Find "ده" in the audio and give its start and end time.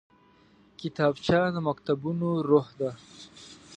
2.79-2.89